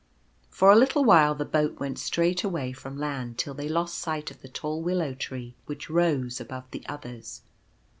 [0.49, 4.31] For a little while the boat went straight away from land till they lost sight
[4.31, 7.43] of the tall Willow tree which rose above the others.